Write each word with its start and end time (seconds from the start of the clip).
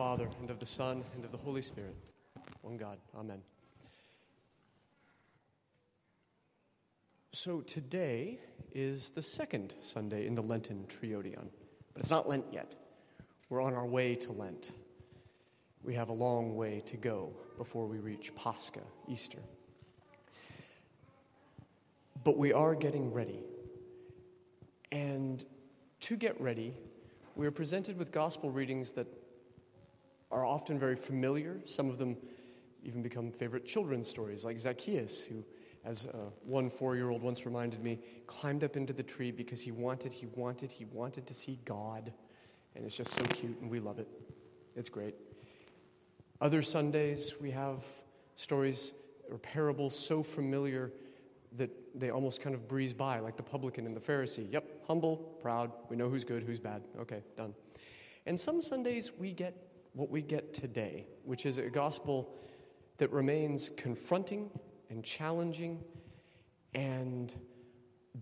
Father, 0.00 0.30
and 0.40 0.48
of 0.48 0.58
the 0.58 0.64
Son, 0.64 1.04
and 1.14 1.26
of 1.26 1.30
the 1.30 1.36
Holy 1.36 1.60
Spirit, 1.60 1.94
one 2.62 2.78
God. 2.78 2.96
Amen. 3.14 3.42
So 7.34 7.60
today 7.60 8.38
is 8.72 9.10
the 9.10 9.20
second 9.20 9.74
Sunday 9.80 10.26
in 10.26 10.34
the 10.34 10.40
Lenten 10.40 10.86
Triodion, 10.88 11.48
but 11.92 12.00
it's 12.00 12.08
not 12.08 12.26
Lent 12.26 12.46
yet. 12.50 12.74
We're 13.50 13.60
on 13.60 13.74
our 13.74 13.84
way 13.84 14.14
to 14.14 14.32
Lent. 14.32 14.72
We 15.84 15.94
have 15.96 16.08
a 16.08 16.14
long 16.14 16.56
way 16.56 16.82
to 16.86 16.96
go 16.96 17.34
before 17.58 17.84
we 17.84 17.98
reach 17.98 18.34
Pascha, 18.34 18.80
Easter. 19.06 19.42
But 22.24 22.38
we 22.38 22.54
are 22.54 22.74
getting 22.74 23.12
ready. 23.12 23.40
And 24.90 25.44
to 26.00 26.16
get 26.16 26.40
ready, 26.40 26.72
we 27.36 27.46
are 27.46 27.50
presented 27.50 27.98
with 27.98 28.12
gospel 28.12 28.50
readings 28.50 28.92
that 28.92 29.19
are 30.30 30.44
often 30.44 30.78
very 30.78 30.96
familiar. 30.96 31.60
Some 31.64 31.90
of 31.90 31.98
them 31.98 32.16
even 32.82 33.02
become 33.02 33.30
favorite 33.30 33.66
children's 33.66 34.08
stories, 34.08 34.44
like 34.44 34.58
Zacchaeus, 34.58 35.24
who, 35.24 35.44
as 35.84 36.06
uh, 36.06 36.30
one 36.44 36.70
four 36.70 36.96
year 36.96 37.10
old 37.10 37.22
once 37.22 37.44
reminded 37.44 37.82
me, 37.82 37.98
climbed 38.26 38.64
up 38.64 38.76
into 38.76 38.92
the 38.92 39.02
tree 39.02 39.30
because 39.30 39.60
he 39.60 39.70
wanted, 39.70 40.12
he 40.12 40.26
wanted, 40.26 40.72
he 40.72 40.84
wanted 40.86 41.26
to 41.26 41.34
see 41.34 41.58
God. 41.64 42.12
And 42.74 42.84
it's 42.84 42.96
just 42.96 43.12
so 43.12 43.22
cute, 43.24 43.60
and 43.60 43.70
we 43.70 43.80
love 43.80 43.98
it. 43.98 44.08
It's 44.76 44.88
great. 44.88 45.14
Other 46.40 46.62
Sundays, 46.62 47.34
we 47.40 47.50
have 47.50 47.84
stories 48.36 48.92
or 49.30 49.38
parables 49.38 49.98
so 49.98 50.22
familiar 50.22 50.92
that 51.56 51.70
they 51.94 52.10
almost 52.10 52.40
kind 52.40 52.54
of 52.54 52.68
breeze 52.68 52.92
by, 52.92 53.18
like 53.18 53.36
the 53.36 53.42
publican 53.42 53.86
and 53.86 53.94
the 53.94 54.00
Pharisee. 54.00 54.50
Yep, 54.52 54.84
humble, 54.86 55.16
proud, 55.42 55.72
we 55.88 55.96
know 55.96 56.08
who's 56.08 56.24
good, 56.24 56.44
who's 56.44 56.60
bad. 56.60 56.82
Okay, 57.00 57.22
done. 57.36 57.54
And 58.26 58.38
some 58.38 58.60
Sundays 58.60 59.10
we 59.18 59.32
get 59.32 59.69
what 59.92 60.10
we 60.10 60.22
get 60.22 60.54
today, 60.54 61.06
which 61.24 61.46
is 61.46 61.58
a 61.58 61.68
gospel 61.70 62.34
that 62.98 63.10
remains 63.10 63.70
confronting 63.76 64.50
and 64.88 65.04
challenging 65.04 65.82
and 66.74 67.34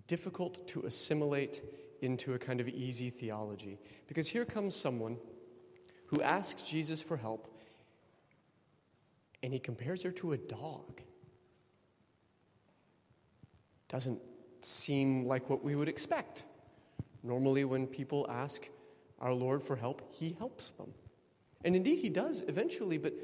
difficult 0.06 0.66
to 0.68 0.82
assimilate 0.82 1.62
into 2.00 2.34
a 2.34 2.38
kind 2.38 2.60
of 2.60 2.68
easy 2.68 3.10
theology. 3.10 3.78
Because 4.06 4.28
here 4.28 4.44
comes 4.44 4.74
someone 4.74 5.16
who 6.06 6.22
asks 6.22 6.62
Jesus 6.62 7.02
for 7.02 7.16
help 7.16 7.54
and 9.42 9.52
he 9.52 9.58
compares 9.58 10.02
her 10.02 10.10
to 10.12 10.32
a 10.32 10.36
dog. 10.36 11.02
Doesn't 13.88 14.20
seem 14.62 15.26
like 15.26 15.48
what 15.48 15.62
we 15.62 15.74
would 15.74 15.88
expect. 15.88 16.44
Normally, 17.22 17.64
when 17.64 17.86
people 17.86 18.26
ask 18.28 18.68
our 19.20 19.32
Lord 19.32 19.62
for 19.62 19.76
help, 19.76 20.14
he 20.14 20.36
helps 20.38 20.70
them. 20.70 20.92
And 21.64 21.74
indeed, 21.74 21.98
he 21.98 22.08
does 22.08 22.42
eventually, 22.46 22.98
but 22.98 23.14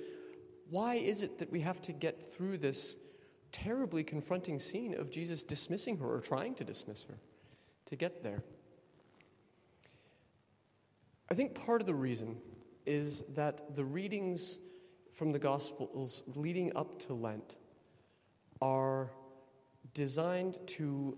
why 0.70 0.94
is 0.94 1.22
it 1.22 1.38
that 1.38 1.50
we 1.50 1.60
have 1.60 1.80
to 1.82 1.92
get 1.92 2.32
through 2.34 2.58
this 2.58 2.96
terribly 3.52 4.02
confronting 4.02 4.58
scene 4.58 4.94
of 4.94 5.10
Jesus 5.10 5.42
dismissing 5.42 5.98
her 5.98 6.12
or 6.12 6.20
trying 6.20 6.54
to 6.56 6.64
dismiss 6.64 7.04
her 7.04 7.18
to 7.86 7.96
get 7.96 8.22
there? 8.22 8.42
I 11.30 11.34
think 11.34 11.54
part 11.54 11.80
of 11.80 11.86
the 11.86 11.94
reason 11.94 12.36
is 12.86 13.22
that 13.34 13.74
the 13.74 13.84
readings 13.84 14.58
from 15.12 15.32
the 15.32 15.38
Gospels 15.38 16.22
leading 16.34 16.76
up 16.76 16.98
to 17.00 17.14
Lent 17.14 17.56
are 18.60 19.10
designed 19.94 20.58
to 20.66 21.16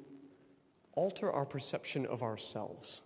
alter 0.93 1.31
our 1.31 1.45
perception 1.45 2.07
of 2.07 2.23
ourselves, 2.23 3.03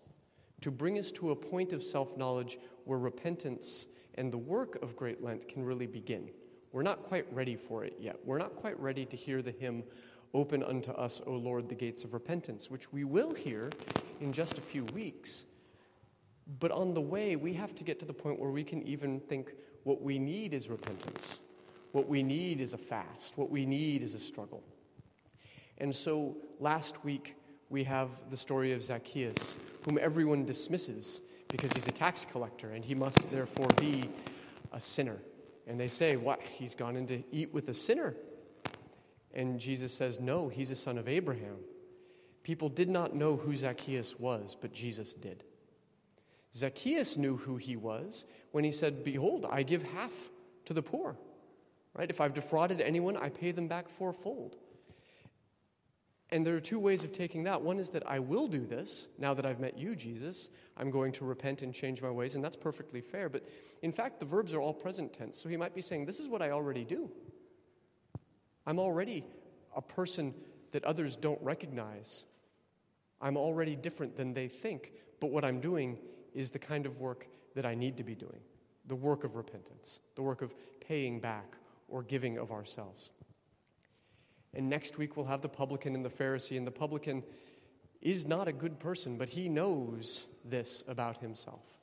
to 0.61 0.71
bring 0.71 0.99
us 0.99 1.11
to 1.13 1.31
a 1.31 1.37
point 1.37 1.73
of 1.73 1.83
self 1.83 2.17
knowledge 2.17 2.59
where 2.85 2.99
repentance 2.99 3.87
and 4.21 4.31
the 4.31 4.39
work 4.39 4.77
of 4.83 4.97
Great 4.97 5.25
Lent 5.25 5.49
can 5.49 5.65
really 5.65 5.87
begin. 5.87 6.29
We're 6.73 6.83
not 6.83 7.03
quite 7.03 7.25
ready 7.33 7.57
for 7.57 7.85
it 7.85 7.95
yet. 7.99 8.17
We're 8.23 8.37
not 8.37 8.55
quite 8.55 8.79
ready 8.79 9.07
to 9.07 9.17
hear 9.17 9.41
the 9.41 9.51
hymn, 9.51 9.83
Open 10.35 10.63
unto 10.63 10.93
us, 10.93 11.23
O 11.27 11.33
Lord, 11.33 11.71
the 11.71 11.75
gates 11.75 12.05
of 12.05 12.13
repentance, 12.13 12.71
which 12.71 12.93
we 12.93 13.03
will 13.03 13.35
hear 13.35 13.71
in 14.21 14.31
just 14.33 14.59
a 14.59 14.61
few 14.61 14.85
weeks. 14.85 15.47
But 16.61 16.71
on 16.71 16.93
the 16.93 17.01
way, 17.01 17.35
we 17.35 17.55
have 17.55 17.75
to 17.77 17.83
get 17.83 17.99
to 18.01 18.05
the 18.05 18.13
point 18.13 18.39
where 18.39 18.51
we 18.51 18.63
can 18.63 18.87
even 18.87 19.21
think 19.21 19.55
what 19.85 20.03
we 20.03 20.19
need 20.19 20.53
is 20.53 20.69
repentance. 20.69 21.41
What 21.93 22.07
we 22.07 22.23
need 22.23 22.61
is 22.61 22.75
a 22.75 22.79
fast. 22.79 23.39
What 23.39 23.51
we 23.51 23.65
need 23.65 24.03
is 24.03 24.15
a 24.15 24.21
struggle. 24.21 24.63
And 25.79 25.93
so 25.93 26.37
last 26.61 27.05
week, 27.05 27.37
we 27.71 27.85
have 27.85 28.11
the 28.31 28.37
story 28.37 28.73
of 28.73 28.85
Zacchaeus, 28.85 29.57
whom 29.85 29.99
everyone 29.99 30.45
dismisses 30.45 31.23
because 31.51 31.73
he's 31.73 31.87
a 31.87 31.93
tax 31.93 32.27
collector 32.31 32.71
and 32.71 32.85
he 32.85 32.95
must 32.95 33.31
therefore 33.31 33.69
be 33.79 34.09
a 34.73 34.81
sinner. 34.81 35.19
And 35.67 35.79
they 35.79 35.89
say, 35.89 36.17
What? 36.17 36.41
He's 36.43 36.75
gone 36.75 36.97
in 36.97 37.07
to 37.09 37.23
eat 37.31 37.53
with 37.53 37.69
a 37.69 37.75
sinner. 37.75 38.15
And 39.35 39.61
Jesus 39.61 39.93
says, 39.93 40.21
No, 40.21 40.49
he's 40.49 40.71
a 40.71 40.77
son 40.77 40.99
of 40.99 41.09
Abraham. 41.09 41.57
People 42.43 42.69
did 42.69 42.89
not 42.89 43.15
know 43.15 43.37
who 43.37 43.55
Zacchaeus 43.55 44.19
was, 44.19 44.57
but 44.59 44.73
Jesus 44.73 45.13
did. 45.13 45.45
Zacchaeus 46.55 47.17
knew 47.17 47.37
who 47.37 47.57
he 47.57 47.77
was 47.77 48.25
when 48.53 48.65
he 48.65 48.73
said, 48.73 49.05
Behold, 49.05 49.47
I 49.49 49.63
give 49.63 49.83
half 49.83 50.31
to 50.65 50.75
the 50.75 50.83
poor. 50.83 51.17
Right? 51.95 52.11
If 52.11 52.21
I've 52.21 52.35
defrauded 52.35 52.81
anyone, 52.81 53.17
I 53.17 53.29
pay 53.29 53.51
them 53.53 53.69
back 53.69 53.89
fourfold. 53.89 54.57
And 56.33 56.47
there 56.47 56.55
are 56.55 56.61
two 56.61 56.79
ways 56.79 57.05
of 57.05 57.13
taking 57.13 57.43
that. 57.45 57.61
One 57.61 57.79
is 57.79 57.91
that 57.91 58.09
I 58.09 58.21
will 58.21 58.47
do 58.47 58.65
this 58.65 59.09
now 59.19 59.35
that 59.35 59.45
I've 59.45 59.59
met 59.59 59.77
you, 59.77 59.97
Jesus. 59.97 60.51
I'm 60.77 60.91
going 60.91 61.13
to 61.13 61.25
repent 61.25 61.63
and 61.63 61.75
change 61.75 62.01
my 62.01 62.11
ways, 62.11 62.37
and 62.37 62.45
that's 62.45 62.57
perfectly 62.57 63.01
fair. 63.01 63.29
But 63.29 63.45
in 63.83 63.91
fact, 63.91 64.21
the 64.21 64.27
verbs 64.27 64.55
are 64.55 64.61
all 64.61 64.73
present 64.73 65.13
tense. 65.13 65.39
So 65.39 65.49
he 65.49 65.57
might 65.57 65.75
be 65.75 65.83
saying, 65.83 66.07
This 66.07 66.21
is 66.21 66.29
what 66.29 66.41
I 66.41 66.51
already 66.51 66.85
do. 66.85 67.11
I'm 68.67 68.79
already 68.79 69.25
a 69.75 69.83
person 69.83 70.35
that 70.73 70.85
others 70.85 71.17
don't 71.17 71.41
recognize. 71.43 72.25
I'm 73.21 73.37
already 73.37 73.75
different 73.75 74.17
than 74.17 74.33
they 74.33 74.47
think. 74.47 74.93
But 75.19 75.31
what 75.31 75.45
I'm 75.45 75.61
doing 75.61 75.99
is 76.33 76.51
the 76.51 76.59
kind 76.59 76.87
of 76.87 77.01
work 77.01 77.27
that 77.55 77.67
I 77.67 77.75
need 77.75 77.97
to 77.97 78.05
be 78.05 78.15
doing 78.15 78.41
the 78.87 78.97
work 78.97 79.23
of 79.23 79.37
repentance, 79.37 80.01
the 80.17 80.23
work 80.23 80.43
of 80.43 80.53
paying 80.81 81.21
back 81.21 81.57
or 81.89 82.03
giving 82.03 82.39
of 82.39 82.51
ourselves. 82.51 83.11
And 84.55 84.69
next 84.69 84.99
week 84.99 85.17
we'll 85.17 85.27
have 85.27 85.43
the 85.43 85.49
publican 85.49 85.95
and 85.95 86.05
the 86.05 86.11
Pharisee. 86.11 86.57
And 86.57 86.67
the 86.67 86.73
publican 86.73 87.23
is 88.01 88.27
not 88.27 88.49
a 88.49 88.53
good 88.53 88.79
person, 88.79 89.17
but 89.17 89.31
he 89.31 89.49
knows 89.49 90.27
this 90.45 90.83
about 90.89 91.19
himself. 91.19 91.79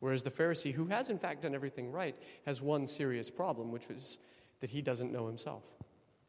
Whereas 0.00 0.22
the 0.22 0.30
Pharisee, 0.30 0.72
who 0.72 0.86
has 0.86 1.10
in 1.10 1.18
fact 1.18 1.42
done 1.42 1.54
everything 1.54 1.92
right, 1.92 2.16
has 2.46 2.62
one 2.62 2.86
serious 2.86 3.30
problem, 3.30 3.70
which 3.70 3.90
is 3.90 4.18
that 4.60 4.70
he 4.70 4.80
doesn't 4.80 5.12
know 5.12 5.26
himself. 5.26 5.64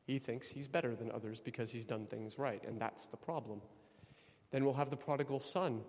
He 0.04 0.20
thinks 0.20 0.50
he's 0.50 0.68
better 0.68 0.96
than 0.96 1.12
others 1.12 1.40
because 1.40 1.72
he's 1.72 1.86
done 1.86 2.06
things 2.06 2.38
right, 2.38 2.62
and 2.66 2.80
that's 2.80 3.06
the 3.06 3.18
problem. 3.18 3.62
Then 4.52 4.66
we'll 4.66 4.74
have 4.74 4.90
the 4.90 4.98
prodigal 4.98 5.40
son, 5.40 5.82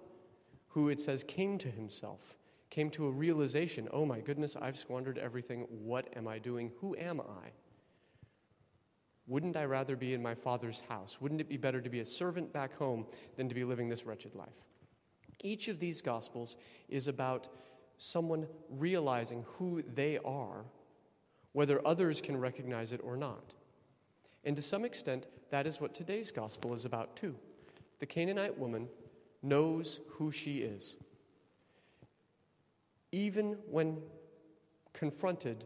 who 0.68 0.88
it 0.88 1.00
says 1.00 1.24
came 1.24 1.58
to 1.58 1.68
himself, 1.68 2.36
came 2.70 2.88
to 2.90 3.06
a 3.06 3.10
realization 3.10 3.88
oh 3.92 4.06
my 4.06 4.20
goodness, 4.20 4.56
I've 4.60 4.76
squandered 4.76 5.18
everything. 5.18 5.66
What 5.68 6.06
am 6.16 6.28
I 6.28 6.38
doing? 6.38 6.70
Who 6.80 6.96
am 6.96 7.20
I? 7.20 7.50
Wouldn't 9.26 9.56
I 9.56 9.64
rather 9.64 9.96
be 9.96 10.14
in 10.14 10.22
my 10.22 10.34
father's 10.34 10.82
house? 10.88 11.20
Wouldn't 11.20 11.40
it 11.40 11.48
be 11.48 11.56
better 11.56 11.80
to 11.80 11.88
be 11.88 12.00
a 12.00 12.04
servant 12.04 12.52
back 12.52 12.74
home 12.76 13.06
than 13.36 13.48
to 13.48 13.54
be 13.54 13.64
living 13.64 13.88
this 13.88 14.04
wretched 14.04 14.34
life? 14.34 14.48
Each 15.42 15.68
of 15.68 15.78
these 15.78 16.02
gospels 16.02 16.56
is 16.88 17.08
about 17.08 17.48
someone 17.98 18.46
realizing 18.68 19.44
who 19.54 19.82
they 19.94 20.18
are, 20.24 20.64
whether 21.52 21.86
others 21.86 22.20
can 22.20 22.36
recognize 22.36 22.92
it 22.92 23.00
or 23.02 23.16
not. 23.16 23.54
And 24.44 24.56
to 24.56 24.62
some 24.62 24.84
extent, 24.84 25.26
that 25.50 25.66
is 25.66 25.80
what 25.80 25.94
today's 25.94 26.32
gospel 26.32 26.74
is 26.74 26.84
about, 26.84 27.14
too. 27.14 27.36
The 28.00 28.06
Canaanite 28.06 28.58
woman 28.58 28.88
knows 29.42 30.00
who 30.10 30.32
she 30.32 30.58
is, 30.58 30.96
even 33.12 33.56
when 33.70 33.98
confronted 34.92 35.64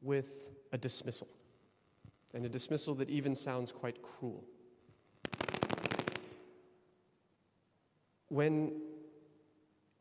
with 0.00 0.48
a 0.72 0.78
dismissal 0.78 1.28
and 2.34 2.44
a 2.44 2.48
dismissal 2.48 2.94
that 2.96 3.10
even 3.10 3.34
sounds 3.34 3.72
quite 3.72 4.02
cruel. 4.02 4.44
When 8.28 8.72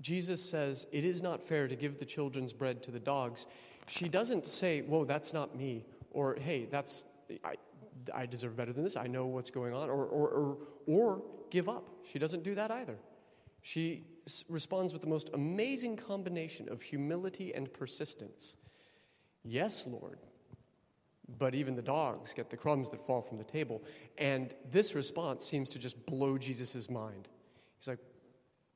Jesus 0.01 0.41
says, 0.41 0.87
It 0.91 1.05
is 1.05 1.21
not 1.21 1.41
fair 1.41 1.67
to 1.67 1.75
give 1.75 1.99
the 1.99 2.05
children's 2.05 2.53
bread 2.53 2.81
to 2.83 2.91
the 2.91 2.99
dogs, 2.99 3.45
she 3.87 4.07
doesn't 4.07 4.45
say, 4.45 4.81
Whoa, 4.81 5.05
that's 5.05 5.33
not 5.33 5.55
me, 5.55 5.85
or 6.11 6.35
Hey, 6.35 6.67
that's, 6.69 7.05
I, 7.43 7.55
I 8.13 8.25
deserve 8.25 8.55
better 8.55 8.73
than 8.73 8.83
this, 8.83 8.95
I 8.95 9.07
know 9.07 9.25
what's 9.25 9.51
going 9.51 9.73
on, 9.73 9.89
or, 9.89 10.05
or, 10.05 10.29
or, 10.29 10.57
or 10.87 11.23
give 11.49 11.69
up. 11.69 11.89
She 12.03 12.19
doesn't 12.19 12.43
do 12.43 12.55
that 12.55 12.71
either. 12.71 12.97
She 13.61 14.05
responds 14.49 14.93
with 14.93 15.01
the 15.01 15.07
most 15.07 15.29
amazing 15.33 15.97
combination 15.97 16.69
of 16.69 16.81
humility 16.81 17.53
and 17.53 17.71
persistence. 17.71 18.55
Yes, 19.43 19.85
Lord, 19.87 20.19
but 21.37 21.55
even 21.55 21.75
the 21.75 21.81
dogs 21.81 22.33
get 22.33 22.49
the 22.49 22.57
crumbs 22.57 22.89
that 22.89 23.05
fall 23.05 23.21
from 23.21 23.37
the 23.37 23.43
table. 23.43 23.81
And 24.17 24.53
this 24.71 24.95
response 24.95 25.45
seems 25.45 25.69
to 25.69 25.79
just 25.79 26.05
blow 26.05 26.37
Jesus' 26.37 26.89
mind. 26.89 27.27
He's 27.79 27.87
like, 27.87 27.99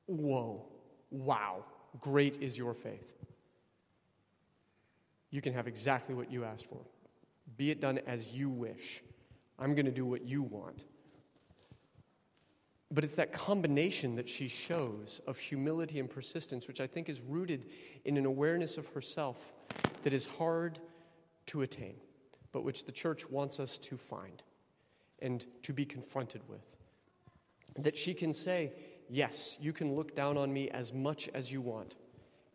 Whoa, 0.07 0.65
wow, 1.09 1.65
great 1.99 2.37
is 2.41 2.57
your 2.57 2.73
faith. 2.73 3.13
You 5.31 5.41
can 5.41 5.53
have 5.53 5.67
exactly 5.67 6.15
what 6.15 6.31
you 6.31 6.45
asked 6.45 6.67
for. 6.67 6.81
Be 7.57 7.71
it 7.71 7.81
done 7.81 7.99
as 8.05 8.29
you 8.29 8.49
wish. 8.49 9.01
I'm 9.57 9.73
going 9.75 9.85
to 9.85 9.91
do 9.91 10.05
what 10.05 10.23
you 10.25 10.43
want. 10.43 10.83
But 12.91 13.03
it's 13.03 13.15
that 13.15 13.33
combination 13.33 14.15
that 14.15 14.29
she 14.29 14.47
shows 14.47 15.19
of 15.25 15.39
humility 15.39 15.99
and 15.99 16.09
persistence, 16.09 16.67
which 16.67 16.79
I 16.79 16.87
think 16.87 17.09
is 17.09 17.19
rooted 17.19 17.65
in 18.05 18.15
an 18.17 18.25
awareness 18.25 18.77
of 18.77 18.87
herself 18.87 19.53
that 20.03 20.13
is 20.13 20.25
hard 20.25 20.79
to 21.47 21.61
attain, 21.61 21.95
but 22.55 22.63
which 22.63 22.85
the 22.85 22.91
church 22.93 23.29
wants 23.29 23.59
us 23.59 23.77
to 23.77 23.97
find 23.97 24.41
and 25.19 25.45
to 25.61 25.73
be 25.73 25.83
confronted 25.83 26.39
with. 26.47 26.63
That 27.77 27.97
she 27.97 28.13
can 28.13 28.31
say, 28.31 28.71
Yes, 29.09 29.57
you 29.59 29.73
can 29.73 29.93
look 29.93 30.15
down 30.15 30.37
on 30.37 30.53
me 30.53 30.69
as 30.69 30.93
much 30.93 31.29
as 31.33 31.51
you 31.51 31.59
want, 31.59 31.97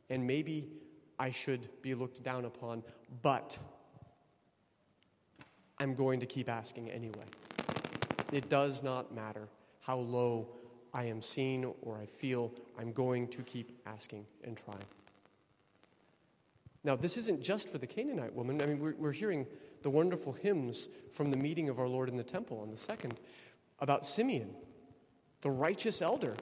and 0.08 0.26
maybe 0.26 0.70
I 1.18 1.28
should 1.28 1.68
be 1.82 1.94
looked 1.94 2.22
down 2.22 2.46
upon, 2.46 2.82
but 3.20 3.58
I'm 5.78 5.94
going 5.94 6.18
to 6.20 6.26
keep 6.26 6.48
asking 6.48 6.90
anyway. 6.90 7.26
It 8.32 8.48
does 8.48 8.82
not 8.82 9.14
matter 9.14 9.48
how 9.80 9.98
low 9.98 10.48
I 10.94 11.04
am 11.04 11.20
seen 11.20 11.70
or 11.82 11.98
I 11.98 12.06
feel, 12.06 12.54
I'm 12.78 12.92
going 12.92 13.28
to 13.28 13.42
keep 13.42 13.78
asking 13.84 14.24
and 14.44 14.56
trying. 14.56 14.78
Now, 16.84 16.96
this 16.96 17.18
isn't 17.18 17.42
just 17.42 17.68
for 17.68 17.76
the 17.76 17.86
Canaanite 17.86 18.34
woman. 18.34 18.62
I 18.62 18.66
mean, 18.66 18.78
we're, 18.78 18.94
we're 18.96 19.12
hearing 19.12 19.46
the 19.82 19.90
wonderful 19.90 20.32
hymns 20.32 20.88
from 21.12 21.30
the 21.30 21.38
meeting 21.38 21.68
of 21.68 21.78
our 21.78 21.88
Lord 21.88 22.08
in 22.08 22.16
the 22.16 22.24
temple 22.24 22.60
on 22.60 22.70
the 22.70 22.76
second 22.76 23.18
about 23.78 24.04
Simeon, 24.04 24.50
the 25.40 25.50
righteous 25.50 26.02
elder. 26.02 26.34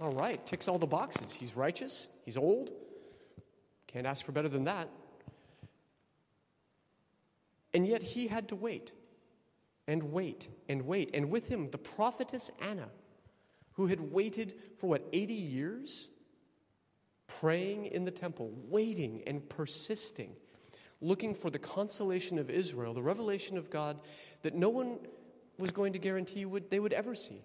All 0.00 0.12
right, 0.12 0.44
ticks 0.44 0.66
all 0.66 0.78
the 0.78 0.86
boxes. 0.86 1.32
He's 1.32 1.56
righteous, 1.56 2.08
he's 2.24 2.36
old. 2.36 2.70
Can't 3.86 4.06
ask 4.06 4.24
for 4.24 4.32
better 4.32 4.48
than 4.48 4.64
that. 4.64 4.88
And 7.72 7.86
yet 7.86 8.02
he 8.02 8.28
had 8.28 8.48
to 8.48 8.56
wait 8.56 8.92
and 9.86 10.12
wait 10.12 10.48
and 10.68 10.82
wait. 10.82 11.10
And 11.14 11.30
with 11.30 11.48
him, 11.48 11.70
the 11.70 11.78
prophetess 11.78 12.50
Anna, 12.60 12.88
who 13.72 13.86
had 13.86 14.12
waited 14.12 14.54
for 14.78 14.88
what, 14.88 15.06
80 15.12 15.34
years? 15.34 16.08
Praying 17.26 17.86
in 17.86 18.04
the 18.04 18.10
temple, 18.10 18.52
waiting 18.68 19.22
and 19.26 19.48
persisting, 19.48 20.36
looking 21.04 21.34
for 21.34 21.50
the 21.50 21.58
consolation 21.58 22.38
of 22.38 22.50
Israel, 22.50 22.94
the 22.94 23.02
revelation 23.02 23.58
of 23.58 23.70
God 23.70 24.00
that 24.42 24.54
no 24.54 24.68
one 24.68 24.98
was 25.58 25.70
going 25.70 25.92
to 25.92 25.98
guarantee 25.98 26.44
would, 26.44 26.70
they 26.70 26.80
would 26.80 26.92
ever 26.92 27.14
see. 27.14 27.42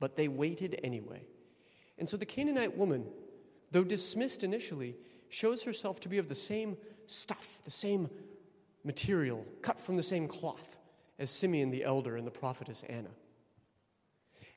But 0.00 0.16
they 0.16 0.28
waited 0.28 0.78
anyway. 0.82 1.22
And 1.98 2.08
so 2.08 2.16
the 2.16 2.26
Canaanite 2.26 2.76
woman, 2.76 3.06
though 3.70 3.84
dismissed 3.84 4.44
initially, 4.44 4.96
shows 5.28 5.62
herself 5.62 6.00
to 6.00 6.08
be 6.08 6.18
of 6.18 6.28
the 6.28 6.34
same 6.34 6.76
stuff, 7.06 7.60
the 7.64 7.70
same 7.70 8.10
material, 8.84 9.44
cut 9.62 9.80
from 9.80 9.96
the 9.96 10.02
same 10.02 10.28
cloth 10.28 10.78
as 11.18 11.30
Simeon 11.30 11.70
the 11.70 11.84
elder 11.84 12.16
and 12.16 12.26
the 12.26 12.30
prophetess 12.30 12.84
Anna. 12.88 13.10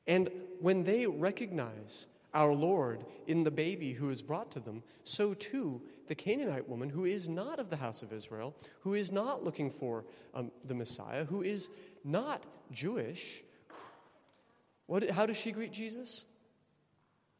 And 0.06 0.30
when 0.60 0.84
they 0.84 1.06
recognize 1.06 2.06
our 2.34 2.52
Lord 2.52 3.04
in 3.26 3.44
the 3.44 3.50
baby 3.50 3.92
who 3.92 4.10
is 4.10 4.22
brought 4.22 4.50
to 4.52 4.60
them, 4.60 4.82
so 5.04 5.34
too 5.34 5.82
the 6.08 6.14
Canaanite 6.14 6.68
woman 6.68 6.90
who 6.90 7.04
is 7.04 7.28
not 7.28 7.58
of 7.58 7.70
the 7.70 7.76
house 7.76 8.02
of 8.02 8.12
Israel, 8.12 8.54
who 8.80 8.94
is 8.94 9.12
not 9.12 9.44
looking 9.44 9.70
for 9.70 10.04
um, 10.34 10.50
the 10.64 10.74
Messiah, 10.74 11.24
who 11.24 11.42
is 11.42 11.70
not 12.04 12.44
Jewish, 12.70 13.42
what, 14.86 15.10
how 15.10 15.26
does 15.26 15.36
she 15.36 15.52
greet 15.52 15.72
Jesus? 15.72 16.24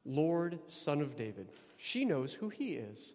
Lord, 0.04 0.58
Son 0.68 1.00
of 1.00 1.16
David. 1.16 1.48
She 1.76 2.04
knows 2.04 2.34
who 2.34 2.48
he 2.48 2.74
is. 2.74 3.14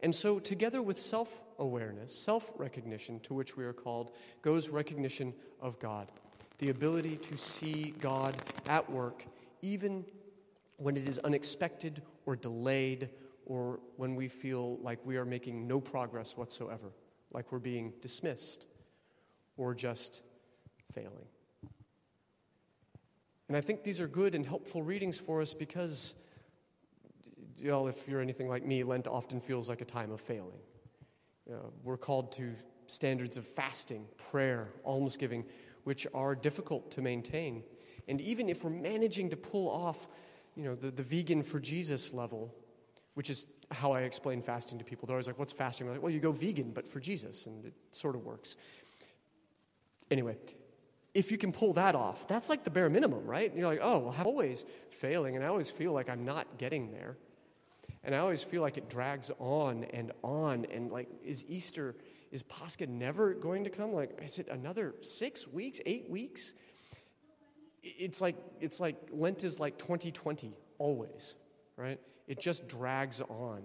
And 0.00 0.14
so, 0.14 0.38
together 0.38 0.80
with 0.80 0.98
self 0.98 1.42
awareness, 1.58 2.14
self 2.14 2.52
recognition 2.56 3.20
to 3.20 3.34
which 3.34 3.56
we 3.56 3.64
are 3.64 3.72
called, 3.72 4.12
goes 4.42 4.68
recognition 4.68 5.34
of 5.60 5.78
God. 5.78 6.12
The 6.58 6.70
ability 6.70 7.16
to 7.16 7.36
see 7.36 7.94
God 8.00 8.36
at 8.68 8.88
work, 8.90 9.24
even 9.60 10.04
when 10.78 10.96
it 10.96 11.08
is 11.08 11.18
unexpected 11.18 12.02
or 12.24 12.34
delayed, 12.34 13.10
or 13.44 13.80
when 13.96 14.14
we 14.14 14.28
feel 14.28 14.78
like 14.78 14.98
we 15.04 15.16
are 15.16 15.24
making 15.24 15.66
no 15.66 15.80
progress 15.80 16.36
whatsoever, 16.36 16.92
like 17.32 17.52
we're 17.52 17.58
being 17.58 17.92
dismissed 18.00 18.66
or 19.56 19.74
just 19.74 20.22
failing. 20.92 21.26
And 23.48 23.56
I 23.56 23.60
think 23.60 23.82
these 23.82 24.00
are 24.00 24.08
good 24.08 24.34
and 24.34 24.44
helpful 24.44 24.82
readings 24.82 25.18
for 25.18 25.40
us 25.40 25.54
because 25.54 26.14
you 27.56 27.88
if 27.88 28.06
you're 28.08 28.20
anything 28.20 28.48
like 28.48 28.64
me, 28.64 28.84
Lent 28.84 29.06
often 29.06 29.40
feels 29.40 29.68
like 29.68 29.80
a 29.80 29.84
time 29.84 30.12
of 30.12 30.20
failing. 30.20 30.60
Uh, 31.50 31.56
we're 31.82 31.96
called 31.96 32.30
to 32.32 32.54
standards 32.86 33.36
of 33.36 33.46
fasting, 33.46 34.06
prayer, 34.30 34.68
almsgiving, 34.84 35.44
which 35.84 36.06
are 36.14 36.34
difficult 36.34 36.90
to 36.92 37.02
maintain. 37.02 37.62
And 38.06 38.20
even 38.20 38.48
if 38.48 38.64
we're 38.64 38.70
managing 38.70 39.30
to 39.30 39.36
pull 39.36 39.68
off, 39.68 40.08
you 40.58 40.64
know, 40.64 40.74
the, 40.74 40.90
the 40.90 41.04
vegan 41.04 41.44
for 41.44 41.60
Jesus 41.60 42.12
level, 42.12 42.52
which 43.14 43.30
is 43.30 43.46
how 43.70 43.92
I 43.92 44.00
explain 44.02 44.42
fasting 44.42 44.78
to 44.78 44.84
people. 44.84 45.06
They're 45.06 45.14
always 45.14 45.28
like, 45.28 45.38
what's 45.38 45.52
fasting? 45.52 45.86
I'm 45.86 45.94
like, 45.94 46.02
well, 46.02 46.12
you 46.12 46.18
go 46.18 46.32
vegan, 46.32 46.72
but 46.72 46.88
for 46.88 46.98
Jesus, 46.98 47.46
and 47.46 47.64
it 47.64 47.74
sort 47.92 48.16
of 48.16 48.24
works. 48.24 48.56
Anyway, 50.10 50.36
if 51.14 51.30
you 51.30 51.38
can 51.38 51.52
pull 51.52 51.74
that 51.74 51.94
off, 51.94 52.26
that's 52.26 52.48
like 52.48 52.64
the 52.64 52.70
bare 52.70 52.90
minimum, 52.90 53.24
right? 53.24 53.54
You're 53.54 53.68
like, 53.68 53.80
oh, 53.80 53.98
well, 53.98 54.16
I'm 54.18 54.26
always 54.26 54.64
failing, 54.90 55.36
and 55.36 55.44
I 55.44 55.48
always 55.48 55.70
feel 55.70 55.92
like 55.92 56.10
I'm 56.10 56.24
not 56.24 56.58
getting 56.58 56.90
there. 56.90 57.16
And 58.02 58.14
I 58.14 58.18
always 58.18 58.42
feel 58.42 58.62
like 58.62 58.76
it 58.76 58.88
drags 58.88 59.30
on 59.38 59.84
and 59.92 60.12
on. 60.24 60.66
And 60.72 60.90
like, 60.90 61.08
is 61.24 61.44
Easter, 61.48 61.94
is 62.32 62.42
Pascha 62.42 62.86
never 62.86 63.34
going 63.34 63.64
to 63.64 63.70
come? 63.70 63.92
Like, 63.92 64.18
is 64.24 64.38
it 64.38 64.48
another 64.48 64.94
six 65.02 65.46
weeks, 65.46 65.80
eight 65.86 66.08
weeks? 66.10 66.54
It's 67.82 68.20
like, 68.20 68.36
it's 68.60 68.80
like 68.80 68.96
Lent 69.12 69.44
is 69.44 69.60
like 69.60 69.78
2020 69.78 70.56
always, 70.78 71.34
right? 71.76 72.00
It 72.26 72.40
just 72.40 72.68
drags 72.68 73.20
on. 73.20 73.62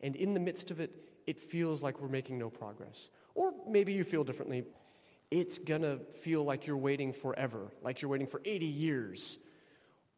And 0.00 0.16
in 0.16 0.34
the 0.34 0.40
midst 0.40 0.70
of 0.70 0.80
it, 0.80 0.90
it 1.26 1.38
feels 1.38 1.82
like 1.82 2.00
we're 2.00 2.08
making 2.08 2.38
no 2.38 2.50
progress. 2.50 3.10
Or 3.34 3.52
maybe 3.68 3.92
you 3.92 4.04
feel 4.04 4.24
differently. 4.24 4.64
It's 5.30 5.58
gonna 5.58 5.98
feel 6.22 6.44
like 6.44 6.66
you're 6.66 6.76
waiting 6.76 7.12
forever, 7.12 7.72
like 7.82 8.02
you're 8.02 8.10
waiting 8.10 8.26
for 8.26 8.42
80 8.44 8.66
years. 8.66 9.38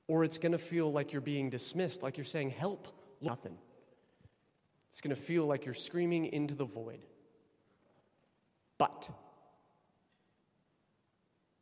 Or 0.08 0.24
it's 0.24 0.38
gonna 0.38 0.58
feel 0.58 0.90
like 0.90 1.12
you're 1.12 1.20
being 1.20 1.50
dismissed, 1.50 2.02
like 2.02 2.16
you're 2.16 2.24
saying, 2.24 2.50
Help, 2.50 2.88
nothing. 3.20 3.58
It's 4.90 5.00
to 5.00 5.16
feel 5.16 5.46
like 5.46 5.64
you're 5.64 5.74
screaming 5.74 6.26
into 6.26 6.54
the 6.54 6.64
void. 6.64 7.04
But 8.78 9.10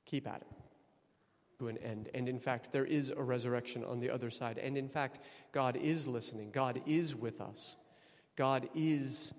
keep 0.05 0.27
at 0.29 0.43
it 0.43 0.62
to 1.63 1.69
an 1.69 1.79
end. 1.79 2.09
And 2.13 2.29
in 2.29 2.41
fact, 2.41 2.73
there 2.73 2.85
is 2.85 3.11
a 3.11 3.23
resurrection 3.23 3.85
on 3.85 4.01
the 4.01 4.11
other 4.11 4.31
side. 4.31 4.59
And 4.59 4.77
in 4.77 4.89
fact, 4.89 5.21
God 5.53 5.77
is 5.77 6.09
listening, 6.09 6.51
God 6.51 6.83
is 6.87 7.15
with 7.15 7.41
us, 7.41 7.77
God 8.37 8.69
is 8.75 9.33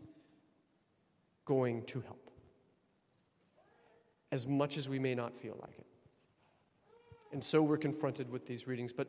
going 1.45 1.83
to 1.83 1.99
help. 2.01 2.31
As 4.31 4.47
much 4.47 4.77
as 4.77 4.87
we 4.87 4.99
may 4.99 5.13
not 5.13 5.35
feel 5.35 5.57
like 5.61 5.77
it. 5.77 5.85
And 7.33 7.43
so 7.43 7.61
we're 7.61 7.77
confronted 7.77 8.31
with 8.31 8.47
these 8.47 8.67
readings. 8.67 8.93
But 8.93 9.07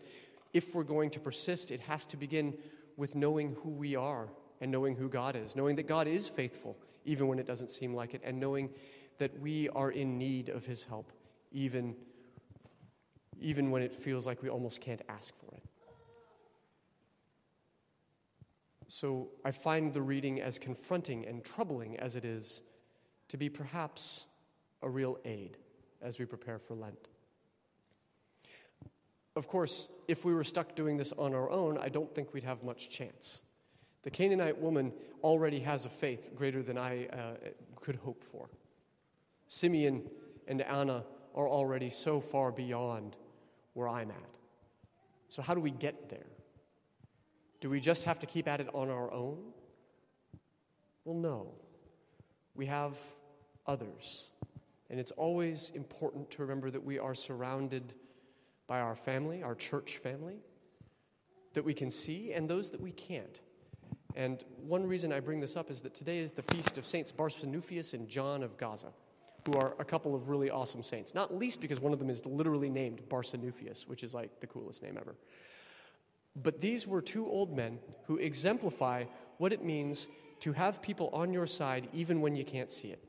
if 0.52 0.74
we're 0.74 0.82
going 0.82 1.10
to 1.10 1.20
persist, 1.20 1.70
it 1.70 1.80
has 1.80 2.04
to 2.06 2.16
begin 2.16 2.54
with 2.96 3.14
knowing 3.14 3.56
who 3.62 3.70
we 3.70 3.94
are 3.94 4.28
and 4.60 4.72
knowing 4.72 4.96
who 4.96 5.08
God 5.08 5.36
is, 5.36 5.54
knowing 5.54 5.76
that 5.76 5.86
God 5.86 6.08
is 6.08 6.28
faithful 6.28 6.76
even 7.04 7.28
when 7.28 7.38
it 7.38 7.46
doesn't 7.46 7.70
seem 7.70 7.94
like 7.94 8.14
it, 8.14 8.22
and 8.24 8.40
knowing 8.40 8.70
that 9.18 9.38
we 9.38 9.68
are 9.70 9.90
in 9.90 10.18
need 10.18 10.48
of 10.48 10.64
His 10.66 10.84
help 10.84 11.12
even, 11.52 11.94
even 13.40 13.70
when 13.70 13.82
it 13.82 13.94
feels 13.94 14.26
like 14.26 14.42
we 14.42 14.48
almost 14.48 14.80
can't 14.80 15.02
ask 15.08 15.34
for 15.36 15.54
it. 15.54 15.62
So 18.88 19.28
I 19.44 19.50
find 19.50 19.92
the 19.92 20.02
reading 20.02 20.40
as 20.40 20.58
confronting 20.58 21.26
and 21.26 21.44
troubling 21.44 21.98
as 21.98 22.16
it 22.16 22.24
is 22.24 22.62
to 23.28 23.36
be 23.36 23.48
perhaps 23.48 24.26
a 24.82 24.88
real 24.88 25.18
aid 25.24 25.56
as 26.02 26.18
we 26.18 26.26
prepare 26.26 26.58
for 26.58 26.74
Lent. 26.74 27.08
Of 29.36 29.48
course, 29.48 29.88
if 30.06 30.24
we 30.24 30.32
were 30.32 30.44
stuck 30.44 30.76
doing 30.76 30.96
this 30.96 31.12
on 31.18 31.34
our 31.34 31.50
own, 31.50 31.76
I 31.78 31.88
don't 31.88 32.14
think 32.14 32.32
we'd 32.32 32.44
have 32.44 32.62
much 32.62 32.88
chance. 32.88 33.40
The 34.04 34.10
Canaanite 34.10 34.60
woman 34.60 34.92
already 35.22 35.60
has 35.60 35.86
a 35.86 35.88
faith 35.88 36.30
greater 36.36 36.62
than 36.62 36.78
I 36.78 37.06
uh, 37.06 37.34
could 37.80 37.96
hope 37.96 38.22
for. 38.22 38.48
Simeon 39.48 40.02
and 40.46 40.62
Anna 40.62 41.04
are 41.34 41.48
already 41.48 41.90
so 41.90 42.20
far 42.20 42.52
beyond 42.52 43.16
where 43.74 43.88
I'm 43.88 44.10
at. 44.10 44.38
So, 45.28 45.42
how 45.42 45.54
do 45.54 45.60
we 45.60 45.70
get 45.70 46.08
there? 46.08 46.26
Do 47.60 47.70
we 47.70 47.80
just 47.80 48.04
have 48.04 48.18
to 48.20 48.26
keep 48.26 48.48
at 48.48 48.60
it 48.60 48.68
on 48.74 48.90
our 48.90 49.12
own? 49.12 49.38
Well, 51.04 51.16
no. 51.16 51.54
We 52.54 52.66
have 52.66 52.98
others. 53.66 54.26
And 54.90 55.00
it's 55.00 55.10
always 55.12 55.70
important 55.74 56.30
to 56.32 56.42
remember 56.42 56.70
that 56.70 56.84
we 56.84 56.98
are 56.98 57.14
surrounded 57.14 57.94
by 58.66 58.80
our 58.80 58.94
family, 58.94 59.42
our 59.42 59.54
church 59.54 59.98
family, 59.98 60.36
that 61.54 61.64
we 61.64 61.74
can 61.74 61.90
see, 61.90 62.32
and 62.32 62.48
those 62.48 62.70
that 62.70 62.80
we 62.80 62.92
can't. 62.92 63.40
And 64.14 64.44
one 64.66 64.86
reason 64.86 65.12
I 65.12 65.20
bring 65.20 65.40
this 65.40 65.56
up 65.56 65.70
is 65.70 65.80
that 65.80 65.94
today 65.94 66.18
is 66.18 66.32
the 66.32 66.42
feast 66.42 66.78
of 66.78 66.86
Saints 66.86 67.12
Barsanuphius 67.12 67.94
and 67.94 68.08
John 68.08 68.42
of 68.42 68.56
Gaza, 68.56 68.92
who 69.46 69.52
are 69.58 69.74
a 69.78 69.84
couple 69.84 70.14
of 70.14 70.28
really 70.28 70.50
awesome 70.50 70.82
saints. 70.82 71.14
Not 71.14 71.34
least 71.34 71.60
because 71.60 71.80
one 71.80 71.92
of 71.92 71.98
them 71.98 72.08
is 72.08 72.24
literally 72.24 72.70
named 72.70 73.02
Barsanuphius, 73.08 73.86
which 73.86 74.02
is 74.02 74.14
like 74.14 74.40
the 74.40 74.46
coolest 74.46 74.82
name 74.82 74.96
ever. 74.98 75.16
But 76.36 76.60
these 76.60 76.86
were 76.86 77.00
two 77.00 77.26
old 77.26 77.54
men 77.54 77.78
who 78.06 78.16
exemplify 78.16 79.04
what 79.38 79.52
it 79.52 79.64
means 79.64 80.08
to 80.40 80.52
have 80.52 80.82
people 80.82 81.10
on 81.12 81.32
your 81.32 81.46
side 81.46 81.88
even 81.92 82.20
when 82.20 82.34
you 82.34 82.44
can't 82.44 82.70
see 82.70 82.88
it. 82.88 83.04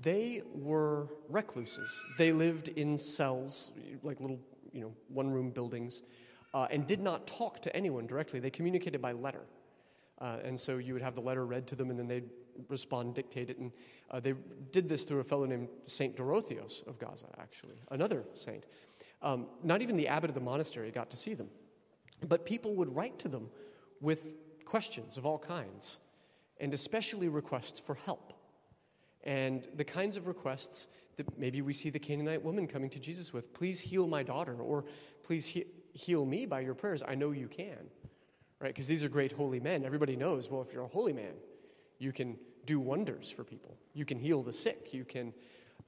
They 0.00 0.42
were 0.54 1.08
recluses. 1.28 2.04
They 2.16 2.32
lived 2.32 2.68
in 2.68 2.96
cells, 2.96 3.70
like 4.02 4.20
little, 4.20 4.40
you 4.72 4.80
know, 4.80 4.92
one 5.08 5.30
room 5.30 5.50
buildings, 5.50 6.02
uh, 6.54 6.66
and 6.70 6.86
did 6.86 7.00
not 7.00 7.26
talk 7.26 7.60
to 7.62 7.76
anyone 7.76 8.06
directly. 8.06 8.40
They 8.40 8.50
communicated 8.50 9.02
by 9.02 9.12
letter. 9.12 9.42
Uh, 10.18 10.38
and 10.44 10.58
so 10.58 10.78
you 10.78 10.92
would 10.94 11.02
have 11.02 11.14
the 11.14 11.20
letter 11.20 11.44
read 11.44 11.66
to 11.66 11.74
them, 11.74 11.90
and 11.90 11.98
then 11.98 12.06
they'd 12.06 12.30
respond, 12.68 13.14
dictate 13.14 13.50
it. 13.50 13.58
And 13.58 13.72
uh, 14.10 14.20
they 14.20 14.34
did 14.70 14.88
this 14.88 15.04
through 15.04 15.20
a 15.20 15.24
fellow 15.24 15.46
named 15.46 15.68
Saint 15.86 16.16
Dorotheos 16.16 16.86
of 16.86 16.98
Gaza, 16.98 17.26
actually, 17.38 17.76
another 17.90 18.24
saint. 18.34 18.66
Um, 19.22 19.46
not 19.62 19.82
even 19.82 19.96
the 19.96 20.08
abbot 20.08 20.30
of 20.30 20.34
the 20.34 20.40
monastery 20.40 20.90
got 20.90 21.10
to 21.10 21.16
see 21.16 21.34
them. 21.34 21.48
But 22.26 22.44
people 22.44 22.74
would 22.76 22.94
write 22.94 23.18
to 23.20 23.28
them 23.28 23.50
with 24.00 24.34
questions 24.64 25.16
of 25.16 25.26
all 25.26 25.38
kinds, 25.38 25.98
and 26.60 26.74
especially 26.74 27.28
requests 27.28 27.78
for 27.78 27.94
help. 27.94 28.32
And 29.24 29.68
the 29.76 29.84
kinds 29.84 30.16
of 30.16 30.26
requests 30.26 30.88
that 31.16 31.38
maybe 31.38 31.60
we 31.62 31.72
see 31.72 31.90
the 31.90 31.98
Canaanite 31.98 32.42
woman 32.42 32.66
coming 32.66 32.90
to 32.90 32.98
Jesus 32.98 33.32
with 33.32 33.52
please 33.52 33.80
heal 33.80 34.06
my 34.06 34.22
daughter, 34.22 34.56
or 34.56 34.84
please 35.22 35.46
he- 35.46 35.66
heal 35.92 36.24
me 36.24 36.46
by 36.46 36.60
your 36.60 36.74
prayers. 36.74 37.02
I 37.06 37.14
know 37.14 37.30
you 37.30 37.48
can. 37.48 37.90
Right? 38.60 38.68
Because 38.68 38.86
these 38.86 39.02
are 39.02 39.08
great 39.08 39.32
holy 39.32 39.58
men. 39.58 39.84
Everybody 39.84 40.14
knows, 40.14 40.48
well, 40.48 40.62
if 40.62 40.72
you're 40.72 40.84
a 40.84 40.88
holy 40.88 41.12
man, 41.12 41.34
you 42.02 42.12
can 42.12 42.36
do 42.66 42.80
wonders 42.80 43.30
for 43.30 43.44
people. 43.44 43.76
You 43.94 44.04
can 44.04 44.18
heal 44.18 44.42
the 44.42 44.52
sick. 44.52 44.92
You 44.92 45.04
can 45.04 45.32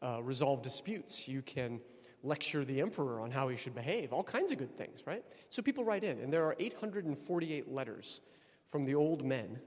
uh, 0.03 0.23
resolve 0.23 0.63
disputes. 0.63 1.27
You 1.27 1.43
can 1.43 1.81
lecture 2.23 2.65
the 2.65 2.81
emperor 2.81 3.21
on 3.21 3.31
how 3.31 3.49
he 3.49 3.57
should 3.57 3.75
behave. 3.75 4.13
All 4.13 4.23
kinds 4.23 4.53
of 4.53 4.59
good 4.59 4.77
things, 4.79 5.01
right? 5.07 5.25
So 5.51 5.61
people 5.61 5.85
write 5.85 6.05
in, 6.05 6.21
and 6.21 6.33
there 6.33 6.45
are 6.45 6.57
848 6.59 7.71
letters 7.71 8.21
from 8.69 8.85
the 8.85 8.95
old 8.95 9.25
men 9.25 9.59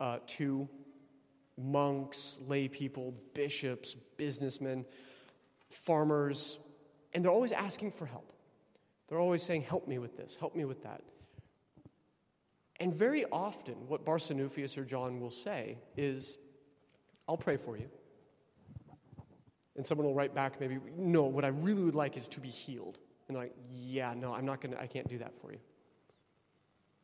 uh, 0.00 0.18
to 0.26 0.68
monks, 1.58 2.38
lay 2.46 2.68
people, 2.68 3.14
bishops, 3.34 3.94
businessmen, 4.16 4.84
farmers, 5.70 6.58
and 7.12 7.24
they're 7.24 7.32
always 7.32 7.52
asking 7.52 7.92
for 7.92 8.06
help. 8.06 8.32
They're 9.08 9.20
always 9.20 9.42
saying, 9.42 9.62
Help 9.62 9.86
me 9.86 9.98
with 9.98 10.16
this, 10.16 10.36
help 10.36 10.56
me 10.56 10.64
with 10.64 10.82
that. 10.82 11.02
And 12.78 12.94
very 12.94 13.24
often, 13.32 13.74
what 13.88 14.04
Barsanuphius 14.04 14.76
or 14.76 14.84
John 14.84 15.20
will 15.20 15.30
say 15.30 15.78
is, 15.96 16.38
I'll 17.28 17.36
pray 17.36 17.56
for 17.56 17.76
you. 17.76 17.88
And 19.76 19.84
someone 19.84 20.06
will 20.06 20.14
write 20.14 20.34
back, 20.34 20.60
maybe, 20.60 20.78
No, 20.96 21.24
what 21.24 21.44
I 21.44 21.48
really 21.48 21.82
would 21.82 21.94
like 21.94 22.16
is 22.16 22.28
to 22.28 22.40
be 22.40 22.48
healed. 22.48 22.98
And 23.28 23.36
like, 23.36 23.54
Yeah, 23.70 24.14
no, 24.14 24.34
I'm 24.34 24.44
not 24.44 24.60
gonna, 24.60 24.76
I 24.78 24.86
can't 24.86 25.08
do 25.08 25.18
that 25.18 25.38
for 25.40 25.52
you. 25.52 25.58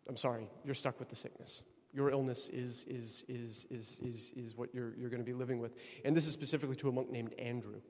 I'm 0.08 0.16
sorry, 0.16 0.48
you're 0.64 0.74
stuck 0.74 0.98
with 0.98 1.08
the 1.08 1.16
sickness. 1.16 1.62
Your 1.94 2.10
illness 2.10 2.48
is, 2.48 2.84
is, 2.88 3.24
is, 3.28 3.66
is, 3.70 4.00
is, 4.02 4.32
is 4.34 4.56
what 4.56 4.74
you're, 4.74 4.94
you're 4.96 5.10
to 5.10 5.22
be 5.22 5.34
living 5.34 5.58
with. 5.58 5.74
And 6.04 6.16
this 6.16 6.26
is 6.26 6.32
specifically 6.32 6.76
to 6.76 6.88
a 6.88 6.92
monk 6.92 7.10
named 7.10 7.34
Andrew. 7.38 7.80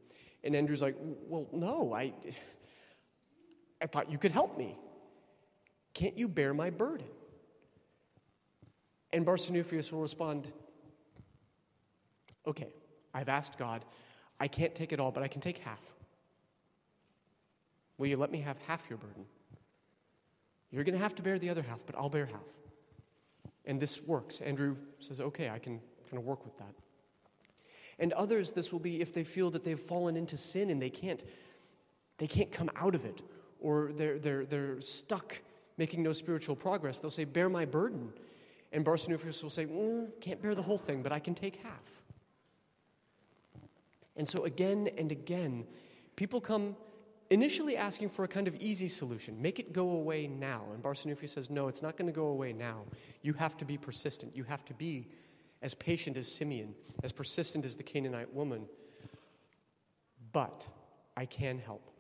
And 0.44 0.54
Andrew's 0.54 0.82
like, 0.82 0.96
Well, 1.00 1.48
no, 1.52 1.94
I, 1.94 2.12
I 3.82 3.86
thought 3.86 4.10
you 4.10 4.18
could 4.18 4.32
help 4.32 4.56
me. 4.56 4.76
Can't 5.94 6.16
you 6.16 6.28
bear 6.28 6.54
my 6.54 6.70
burden? 6.70 7.06
And 9.12 9.26
Barsanuphius 9.26 9.92
will 9.92 10.00
respond, 10.00 10.50
Okay, 12.46 12.72
I've 13.14 13.28
asked 13.28 13.58
God. 13.58 13.84
I 14.40 14.48
can't 14.48 14.74
take 14.74 14.92
it 14.92 14.98
all, 14.98 15.12
but 15.12 15.22
I 15.22 15.28
can 15.28 15.40
take 15.40 15.58
half. 15.58 15.80
Will 17.98 18.08
you 18.08 18.16
let 18.16 18.32
me 18.32 18.40
have 18.40 18.58
half 18.66 18.88
your 18.90 18.98
burden? 18.98 19.24
You're 20.70 20.84
going 20.84 20.96
to 20.96 21.02
have 21.02 21.14
to 21.16 21.22
bear 21.22 21.38
the 21.38 21.50
other 21.50 21.62
half, 21.62 21.84
but 21.86 21.94
I'll 21.96 22.08
bear 22.08 22.26
half. 22.26 22.40
And 23.64 23.78
this 23.78 24.02
works. 24.02 24.40
Andrew 24.40 24.76
says, 24.98 25.20
okay, 25.20 25.50
I 25.50 25.58
can 25.58 25.78
kind 26.10 26.18
of 26.18 26.24
work 26.24 26.44
with 26.44 26.56
that. 26.58 26.74
And 27.98 28.12
others, 28.14 28.50
this 28.50 28.72
will 28.72 28.80
be 28.80 29.00
if 29.00 29.12
they 29.12 29.22
feel 29.22 29.50
that 29.50 29.64
they've 29.64 29.78
fallen 29.78 30.16
into 30.16 30.36
sin 30.36 30.70
and 30.70 30.82
they 30.82 30.90
can't, 30.90 31.22
they 32.18 32.26
can't 32.26 32.50
come 32.50 32.70
out 32.74 32.94
of 32.94 33.04
it, 33.04 33.20
or 33.60 33.92
they're, 33.92 34.18
they're, 34.18 34.44
they're 34.44 34.80
stuck 34.80 35.40
making 35.76 36.02
no 36.02 36.12
spiritual 36.12 36.56
progress. 36.56 36.98
They'll 36.98 37.10
say, 37.10 37.24
bear 37.24 37.48
my 37.48 37.66
burden. 37.66 38.12
And 38.72 38.84
Barsanuphius 38.84 39.42
will 39.42 39.50
say, 39.50 39.66
mm, 39.66 40.08
can't 40.20 40.40
bear 40.40 40.54
the 40.54 40.62
whole 40.62 40.78
thing, 40.78 41.02
but 41.02 41.12
I 41.12 41.18
can 41.18 41.34
take 41.34 41.56
half. 41.56 42.02
And 44.16 44.26
so 44.26 44.44
again 44.44 44.88
and 44.96 45.12
again, 45.12 45.66
people 46.16 46.40
come 46.40 46.76
initially 47.30 47.76
asking 47.76 48.10
for 48.10 48.24
a 48.24 48.28
kind 48.28 48.46
of 48.46 48.54
easy 48.56 48.88
solution 48.88 49.40
make 49.40 49.58
it 49.58 49.72
go 49.72 49.90
away 49.90 50.26
now. 50.26 50.64
And 50.72 50.82
Barsanuphi 50.82 51.28
says, 51.28 51.50
no, 51.50 51.68
it's 51.68 51.82
not 51.82 51.96
going 51.96 52.06
to 52.06 52.14
go 52.14 52.26
away 52.26 52.52
now. 52.52 52.82
You 53.22 53.32
have 53.34 53.56
to 53.58 53.64
be 53.64 53.78
persistent. 53.78 54.36
You 54.36 54.44
have 54.44 54.64
to 54.66 54.74
be 54.74 55.08
as 55.62 55.74
patient 55.74 56.16
as 56.16 56.30
Simeon, 56.30 56.74
as 57.02 57.12
persistent 57.12 57.64
as 57.64 57.76
the 57.76 57.82
Canaanite 57.82 58.34
woman. 58.34 58.66
But 60.32 60.68
I 61.16 61.26
can 61.26 61.58
help. 61.58 61.90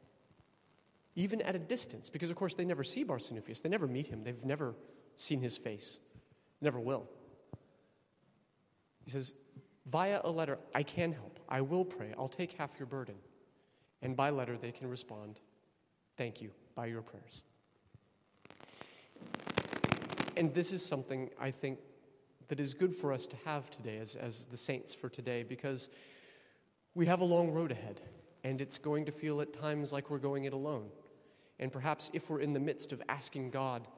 Even 1.14 1.42
at 1.42 1.54
a 1.54 1.58
distance, 1.58 2.08
because 2.10 2.30
of 2.30 2.36
course 2.36 2.54
they 2.54 2.64
never 2.64 2.82
see 2.82 3.04
Barsanuphius, 3.04 3.62
they 3.62 3.68
never 3.68 3.86
meet 3.86 4.06
him, 4.06 4.24
they've 4.24 4.44
never 4.44 4.74
seen 5.14 5.40
his 5.40 5.56
face, 5.56 5.98
never 6.62 6.80
will. 6.80 7.08
He 9.04 9.10
says, 9.10 9.32
via 9.86 10.20
a 10.24 10.30
letter, 10.30 10.58
I 10.74 10.82
can 10.82 11.12
help, 11.12 11.40
I 11.48 11.60
will 11.60 11.84
pray, 11.84 12.14
I'll 12.18 12.28
take 12.28 12.52
half 12.52 12.78
your 12.78 12.86
burden. 12.86 13.16
And 14.00 14.16
by 14.16 14.30
letter, 14.30 14.56
they 14.56 14.72
can 14.72 14.88
respond, 14.88 15.40
Thank 16.16 16.42
you, 16.42 16.50
by 16.74 16.86
your 16.86 17.00
prayers. 17.00 17.42
And 20.36 20.52
this 20.54 20.72
is 20.72 20.84
something 20.84 21.30
I 21.40 21.50
think 21.50 21.78
that 22.48 22.60
is 22.60 22.74
good 22.74 22.94
for 22.94 23.12
us 23.12 23.26
to 23.26 23.36
have 23.44 23.70
today 23.70 23.98
as, 23.98 24.14
as 24.14 24.46
the 24.46 24.56
saints 24.56 24.94
for 24.94 25.08
today 25.08 25.42
because 25.42 25.88
we 26.94 27.06
have 27.06 27.20
a 27.20 27.24
long 27.24 27.50
road 27.50 27.72
ahead 27.72 28.02
and 28.44 28.60
it's 28.60 28.78
going 28.78 29.06
to 29.06 29.12
feel 29.12 29.40
at 29.40 29.52
times 29.52 29.92
like 29.92 30.10
we're 30.10 30.18
going 30.18 30.44
it 30.44 30.52
alone. 30.52 30.88
And 31.58 31.72
perhaps 31.72 32.10
if 32.12 32.28
we're 32.28 32.40
in 32.40 32.52
the 32.52 32.60
midst 32.60 32.92
of 32.92 33.02
asking 33.08 33.50
God 33.50 33.88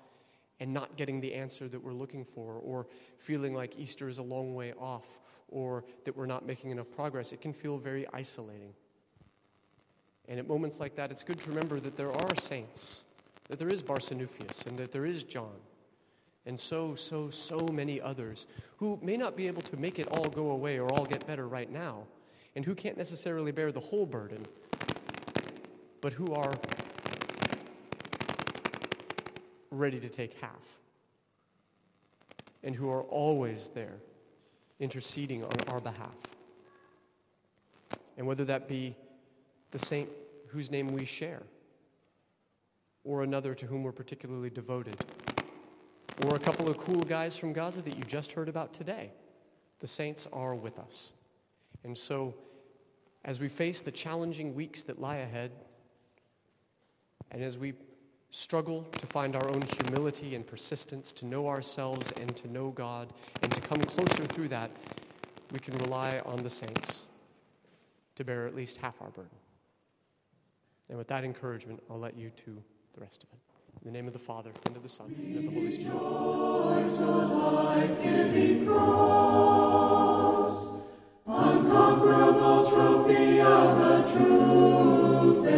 and 0.60 0.72
not 0.72 0.96
getting 0.96 1.20
the 1.20 1.34
answer 1.34 1.68
that 1.68 1.82
we're 1.82 1.92
looking 1.92 2.24
for, 2.24 2.54
or 2.54 2.86
feeling 3.16 3.54
like 3.54 3.78
Easter 3.78 4.08
is 4.08 4.18
a 4.18 4.22
long 4.22 4.54
way 4.54 4.72
off, 4.78 5.18
or 5.48 5.84
that 6.04 6.16
we're 6.16 6.26
not 6.26 6.46
making 6.46 6.70
enough 6.70 6.90
progress, 6.90 7.32
it 7.32 7.40
can 7.40 7.52
feel 7.52 7.76
very 7.76 8.06
isolating. 8.12 8.72
And 10.28 10.38
at 10.38 10.48
moments 10.48 10.80
like 10.80 10.96
that, 10.96 11.10
it's 11.10 11.22
good 11.22 11.38
to 11.40 11.48
remember 11.50 11.80
that 11.80 11.96
there 11.96 12.12
are 12.12 12.36
saints, 12.36 13.02
that 13.48 13.58
there 13.58 13.68
is 13.68 13.82
Barsanuphius, 13.82 14.66
and 14.66 14.78
that 14.78 14.92
there 14.92 15.04
is 15.04 15.24
John, 15.24 15.60
and 16.46 16.58
so, 16.58 16.94
so, 16.94 17.30
so 17.30 17.58
many 17.72 18.00
others 18.00 18.46
who 18.76 18.98
may 19.02 19.16
not 19.16 19.36
be 19.36 19.46
able 19.46 19.62
to 19.62 19.76
make 19.76 19.98
it 19.98 20.06
all 20.08 20.28
go 20.28 20.50
away 20.50 20.78
or 20.78 20.92
all 20.92 21.04
get 21.04 21.26
better 21.26 21.48
right 21.48 21.70
now, 21.70 22.04
and 22.54 22.64
who 22.64 22.74
can't 22.74 22.96
necessarily 22.96 23.50
bear 23.50 23.72
the 23.72 23.80
whole 23.80 24.06
burden, 24.06 24.46
but 26.00 26.12
who 26.12 26.32
are 26.34 26.54
ready 29.78 30.00
to 30.00 30.08
take 30.08 30.34
half, 30.40 30.78
and 32.62 32.74
who 32.74 32.90
are 32.90 33.02
always 33.02 33.68
there 33.74 33.96
interceding 34.80 35.44
on 35.44 35.52
our 35.68 35.80
behalf. 35.80 36.16
And 38.16 38.26
whether 38.26 38.44
that 38.44 38.68
be 38.68 38.96
the 39.70 39.78
saint 39.78 40.08
whose 40.48 40.70
name 40.70 40.88
we 40.88 41.04
share, 41.04 41.42
or 43.02 43.22
another 43.22 43.54
to 43.54 43.66
whom 43.66 43.82
we're 43.82 43.92
particularly 43.92 44.50
devoted, 44.50 44.96
or 46.24 46.36
a 46.36 46.38
couple 46.38 46.68
of 46.70 46.78
cool 46.78 47.02
guys 47.02 47.36
from 47.36 47.52
Gaza 47.52 47.82
that 47.82 47.96
you 47.96 48.04
just 48.04 48.32
heard 48.32 48.48
about 48.48 48.72
today. 48.72 49.10
The 49.80 49.86
saints 49.86 50.28
are 50.32 50.54
with 50.54 50.78
us. 50.78 51.12
And 51.82 51.98
so, 51.98 52.34
as 53.24 53.40
we 53.40 53.48
face 53.48 53.80
the 53.80 53.90
challenging 53.90 54.54
weeks 54.54 54.84
that 54.84 55.00
lie 55.00 55.16
ahead, 55.16 55.50
and 57.30 57.42
as 57.42 57.58
we 57.58 57.74
struggle 58.34 58.82
to 58.90 59.06
find 59.06 59.36
our 59.36 59.48
own 59.48 59.62
humility 59.62 60.34
and 60.34 60.44
persistence, 60.44 61.12
to 61.12 61.24
know 61.24 61.46
ourselves 61.46 62.10
and 62.20 62.36
to 62.36 62.50
know 62.50 62.70
God, 62.70 63.12
and 63.42 63.52
to 63.52 63.60
come 63.60 63.78
closer 63.78 64.24
through 64.24 64.48
that, 64.48 64.72
we 65.52 65.60
can 65.60 65.76
rely 65.78 66.20
on 66.26 66.42
the 66.42 66.50
saints 66.50 67.04
to 68.16 68.24
bear 68.24 68.44
at 68.46 68.56
least 68.56 68.78
half 68.78 69.00
our 69.00 69.10
burden. 69.10 69.30
And 70.88 70.98
with 70.98 71.06
that 71.08 71.22
encouragement, 71.22 71.80
I'll 71.88 72.00
let 72.00 72.18
you 72.18 72.30
to 72.44 72.60
the 72.94 73.00
rest 73.00 73.22
of 73.22 73.28
it. 73.32 73.38
In 73.84 73.92
the 73.92 73.96
name 73.96 74.08
of 74.08 74.12
the 74.12 74.18
Father, 74.18 74.50
and 74.66 74.76
of 74.76 74.82
the 74.82 74.88
Son, 74.88 75.14
and 75.16 75.36
of 75.36 75.44
the 75.44 75.50
Holy 75.50 75.70
Spirit. 75.70 75.92
Rejoice, 75.92 77.00
life-giving 77.00 78.66
cross, 78.66 80.72
unconquerable 81.26 82.70
trophy 82.70 83.40
of 83.40 83.78
the 83.78 84.02
true 84.12 85.44
faith, 85.44 85.53